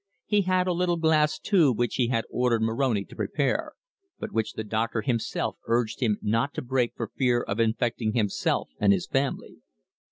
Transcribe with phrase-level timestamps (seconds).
[0.25, 3.73] He had a little glass tube which he had ordered Moroni to prepare,
[4.17, 8.69] but which the doctor himself urged him not to break for fear of infecting himself
[8.79, 9.57] and his family."